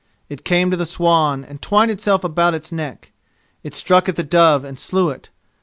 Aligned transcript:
It 0.29 0.43
came 0.43 0.71
to 0.71 0.75
the 0.75 0.87
swan 0.87 1.43
and 1.45 1.61
twined 1.61 1.91
itself 1.91 2.23
about 2.23 2.55
its 2.55 2.71
neck. 2.71 3.11
It 3.61 3.75
struck 3.75 4.09
at 4.09 4.15
the 4.15 4.23
dove 4.23 4.63
and 4.65 4.79
slew 4.79 5.11
it. 5.11 5.29